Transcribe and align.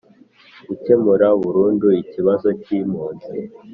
gukemura 0.67 1.27
burundu 1.41 1.87
ikibazo 2.01 2.47
cy'impunzi 2.61 3.37